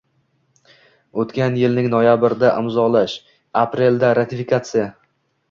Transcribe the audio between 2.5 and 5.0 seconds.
imzolash, aprelda— ratifikatsiya.